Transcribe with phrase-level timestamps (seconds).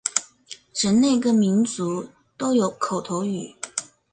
[0.73, 3.55] 人类各民族都有口头语。